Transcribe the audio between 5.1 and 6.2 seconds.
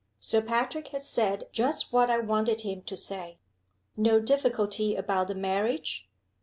the marriage?"